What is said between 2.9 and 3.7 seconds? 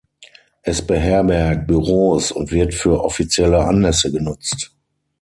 offizielle